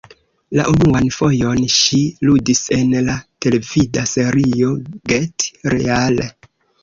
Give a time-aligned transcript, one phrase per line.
[0.59, 1.99] La unuan fojon ŝi
[2.29, 4.71] ludis en la televida serio
[5.13, 6.19] "Get Real".